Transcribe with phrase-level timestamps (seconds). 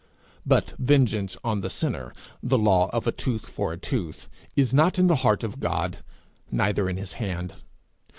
[0.47, 2.11] But vengeance on the sinner,
[2.41, 5.99] the law of a tooth for a tooth, is not in the heart of God,
[6.49, 7.57] neither in his hand.